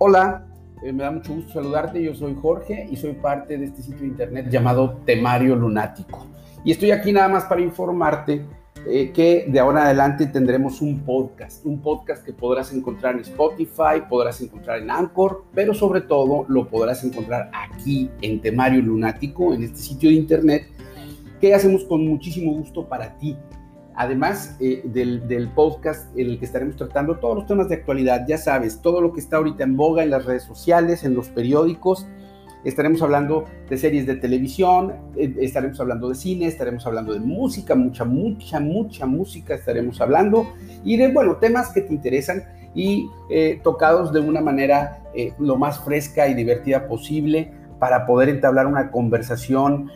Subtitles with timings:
[0.00, 0.46] Hola,
[0.80, 2.00] eh, me da mucho gusto saludarte.
[2.00, 6.24] Yo soy Jorge y soy parte de este sitio de internet llamado Temario Lunático.
[6.62, 8.46] Y estoy aquí nada más para informarte
[8.86, 13.22] eh, que de ahora en adelante tendremos un podcast, un podcast que podrás encontrar en
[13.22, 19.52] Spotify, podrás encontrar en Anchor, pero sobre todo lo podrás encontrar aquí en Temario Lunático,
[19.52, 20.68] en este sitio de internet
[21.40, 23.36] que hacemos con muchísimo gusto para ti
[23.98, 28.38] además eh, del, podcast en el que estaremos tratando todos los temas de actualidad, ya
[28.38, 32.06] sabes, todo lo que está ahorita en boga en las redes sociales, en los periódicos.
[32.62, 37.74] Estaremos hablando de series de televisión, eh, estaremos hablando de cine, estaremos hablando de música,
[37.74, 40.46] mucha, mucha, mucha música estaremos hablando
[40.84, 42.44] y de, bueno, temas que te interesan
[42.76, 45.02] y eh, tocados de una manera
[45.40, 49.90] lo más fresca y divertida posible para poder entablar una conversación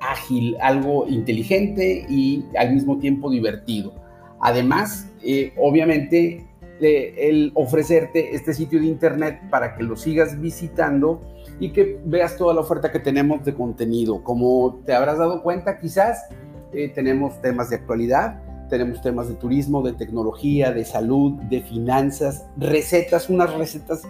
[0.00, 3.94] ágil, algo inteligente y al mismo tiempo divertido.
[4.40, 6.46] Además, eh, obviamente,
[6.80, 11.22] el ofrecerte este sitio de internet para que lo sigas visitando
[11.58, 14.22] y que veas toda la oferta que tenemos de contenido.
[14.22, 16.26] Como te habrás dado cuenta, quizás
[16.72, 22.46] eh, tenemos temas de actualidad, tenemos temas de turismo, de tecnología, de salud, de finanzas,
[22.58, 24.02] recetas, unas recetas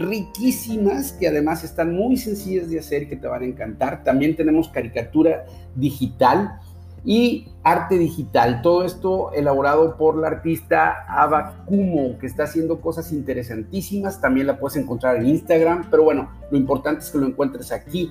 [0.00, 4.02] riquísimas que además están muy sencillas de hacer que te van a encantar.
[4.02, 5.44] También tenemos caricatura
[5.76, 6.58] digital
[7.04, 8.62] y arte digital.
[8.62, 14.20] Todo esto elaborado por la artista Ava Kumo, que está haciendo cosas interesantísimas.
[14.20, 18.10] También la puedes encontrar en Instagram, pero bueno, lo importante es que lo encuentres aquí.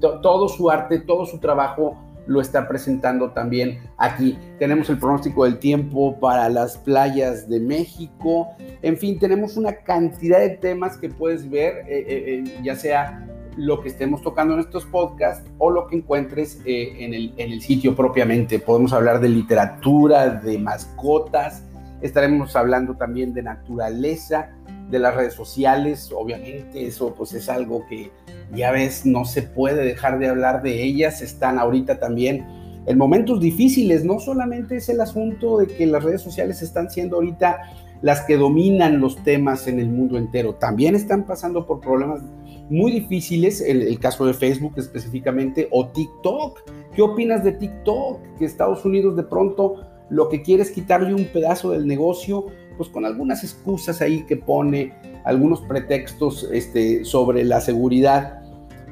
[0.00, 1.96] Todo su arte, todo su trabajo
[2.28, 4.38] lo está presentando también aquí.
[4.58, 8.50] Tenemos el pronóstico del tiempo para las playas de México.
[8.82, 13.26] En fin, tenemos una cantidad de temas que puedes ver, eh, eh, eh, ya sea
[13.56, 17.60] lo que estemos tocando en estos podcasts o lo que encuentres en, el, en el
[17.60, 18.60] sitio propiamente.
[18.60, 21.64] Podemos hablar de literatura, de mascotas,
[22.00, 24.50] estaremos hablando también de naturaleza,
[24.90, 28.10] de las redes sociales, obviamente eso pues es algo que
[28.54, 32.46] ya ves, no se puede dejar de hablar de ellas, están ahorita también
[32.86, 37.16] en momentos difíciles, no solamente es el asunto de que las redes sociales están siendo
[37.16, 37.60] ahorita
[38.00, 42.22] las que dominan los temas en el mundo entero, también están pasando por problemas
[42.70, 46.60] muy difíciles, el, el caso de Facebook específicamente, o TikTok.
[46.94, 48.20] ¿Qué opinas de TikTok?
[48.38, 49.76] Que Estados Unidos de pronto
[50.10, 52.46] lo que quiere es quitarle un pedazo del negocio,
[52.78, 54.94] pues con algunas excusas ahí que pone,
[55.24, 58.40] algunos pretextos este, sobre la seguridad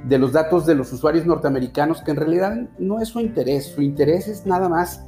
[0.04, 3.80] de los datos de los usuarios norteamericanos, que en realidad no es su interés, su
[3.80, 5.06] interés es nada más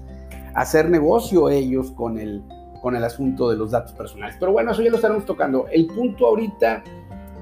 [0.55, 2.43] hacer negocio ellos con el,
[2.81, 4.37] con el asunto de los datos personales.
[4.41, 5.67] Pero bueno, eso ya lo estaremos tocando.
[5.71, 6.83] El punto ahorita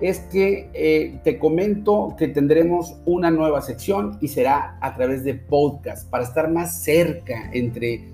[0.01, 5.35] es que eh, te comento que tendremos una nueva sección y será a través de
[5.35, 8.13] podcast para estar más cerca entre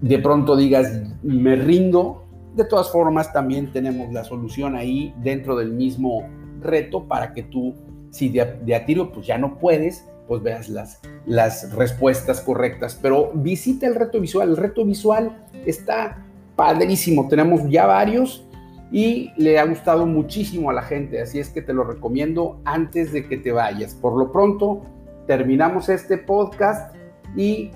[0.00, 0.90] de pronto digas,
[1.22, 2.24] me rindo.
[2.54, 6.26] De todas formas, también tenemos la solución ahí dentro del mismo
[6.62, 7.74] reto para que tú,
[8.08, 12.98] si de, a tiro pues ya no puedes, pues veas las, las respuestas correctas.
[13.02, 14.48] Pero visita el reto visual.
[14.48, 16.24] El reto visual está
[16.56, 17.28] padrísimo.
[17.28, 18.42] Tenemos ya varios
[18.90, 21.20] y le ha gustado muchísimo a la gente.
[21.20, 23.94] Así es que te lo recomiendo antes de que te vayas.
[23.94, 24.82] Por lo pronto,
[25.26, 26.94] terminamos este podcast
[27.36, 27.70] y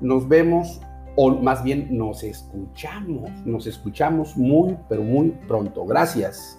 [0.00, 0.80] nos vemos,
[1.16, 5.84] o más bien nos escuchamos, nos escuchamos muy, pero muy pronto.
[5.84, 6.58] Gracias.